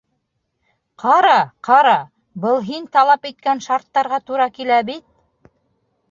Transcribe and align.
Ҡара, 1.01 1.33
ҡара, 1.67 1.91
был 2.45 2.57
һин 2.69 2.87
талап 2.97 3.27
иткән 3.31 3.61
шарттарға 3.67 4.19
тура 4.31 4.49
килә 4.57 4.79
бит! 4.89 5.51